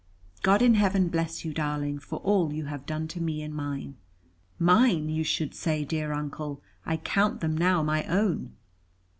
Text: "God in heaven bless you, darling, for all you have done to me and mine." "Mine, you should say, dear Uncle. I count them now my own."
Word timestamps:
"God 0.41 0.63
in 0.63 0.73
heaven 0.73 1.09
bless 1.09 1.45
you, 1.45 1.53
darling, 1.53 1.99
for 1.99 2.17
all 2.21 2.51
you 2.51 2.65
have 2.65 2.87
done 2.87 3.07
to 3.09 3.21
me 3.21 3.43
and 3.43 3.53
mine." 3.53 3.97
"Mine, 4.57 5.09
you 5.09 5.23
should 5.23 5.53
say, 5.53 5.85
dear 5.85 6.11
Uncle. 6.11 6.59
I 6.87 6.97
count 6.97 7.39
them 7.39 7.55
now 7.55 7.83
my 7.83 8.05
own." 8.05 8.55